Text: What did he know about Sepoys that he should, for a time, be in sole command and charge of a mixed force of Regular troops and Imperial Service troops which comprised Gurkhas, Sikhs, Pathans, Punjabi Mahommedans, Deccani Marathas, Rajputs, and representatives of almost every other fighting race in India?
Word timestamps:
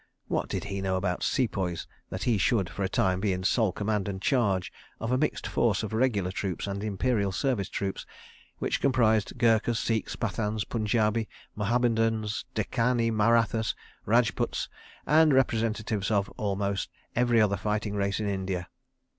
What 0.27 0.49
did 0.49 0.63
he 0.63 0.81
know 0.81 0.95
about 0.95 1.21
Sepoys 1.21 1.85
that 2.09 2.23
he 2.23 2.39
should, 2.39 2.71
for 2.71 2.81
a 2.81 2.89
time, 2.89 3.19
be 3.19 3.33
in 3.33 3.43
sole 3.43 3.71
command 3.71 4.07
and 4.07 4.19
charge 4.19 4.73
of 4.99 5.11
a 5.11 5.17
mixed 5.19 5.45
force 5.45 5.83
of 5.83 5.93
Regular 5.93 6.31
troops 6.31 6.65
and 6.65 6.83
Imperial 6.83 7.31
Service 7.31 7.69
troops 7.69 8.03
which 8.57 8.81
comprised 8.81 9.37
Gurkhas, 9.37 9.77
Sikhs, 9.79 10.15
Pathans, 10.15 10.63
Punjabi 10.63 11.29
Mahommedans, 11.55 12.45
Deccani 12.55 13.11
Marathas, 13.11 13.75
Rajputs, 14.07 14.69
and 15.05 15.35
representatives 15.35 16.09
of 16.09 16.29
almost 16.35 16.89
every 17.15 17.39
other 17.39 17.55
fighting 17.55 17.93
race 17.93 18.19
in 18.19 18.27
India? 18.27 18.69